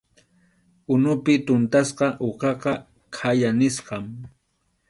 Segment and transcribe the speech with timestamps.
[0.93, 2.73] Unupi tuntasqa uqaqa
[3.15, 4.05] khaya nisqam.